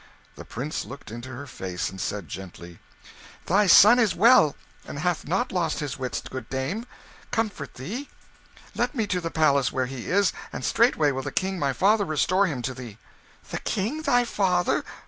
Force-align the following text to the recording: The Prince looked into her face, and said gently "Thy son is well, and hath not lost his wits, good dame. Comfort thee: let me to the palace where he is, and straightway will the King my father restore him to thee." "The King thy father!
The 0.35 0.45
Prince 0.45 0.83
looked 0.83 1.11
into 1.11 1.29
her 1.29 1.45
face, 1.45 1.91
and 1.91 2.01
said 2.01 2.27
gently 2.27 2.79
"Thy 3.45 3.67
son 3.67 3.99
is 3.99 4.15
well, 4.15 4.55
and 4.87 4.97
hath 4.97 5.27
not 5.27 5.51
lost 5.51 5.77
his 5.79 5.95
wits, 5.99 6.23
good 6.27 6.49
dame. 6.49 6.87
Comfort 7.29 7.75
thee: 7.75 8.09
let 8.73 8.95
me 8.95 9.05
to 9.05 9.21
the 9.21 9.29
palace 9.29 9.71
where 9.71 9.85
he 9.85 10.09
is, 10.09 10.33
and 10.51 10.65
straightway 10.65 11.11
will 11.11 11.21
the 11.21 11.31
King 11.31 11.59
my 11.59 11.71
father 11.71 12.03
restore 12.03 12.47
him 12.47 12.63
to 12.63 12.73
thee." 12.73 12.97
"The 13.51 13.59
King 13.59 14.01
thy 14.01 14.25
father! 14.25 14.83